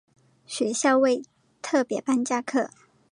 [0.47, 1.21] 学校为
[1.61, 2.71] 特別班加课